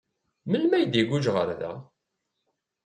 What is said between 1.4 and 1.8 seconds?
da?